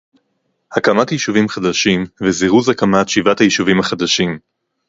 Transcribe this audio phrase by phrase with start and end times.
[0.77, 4.39] הקמת יישובים חדשים וזירוז הקמת שבעת היישובים החדשים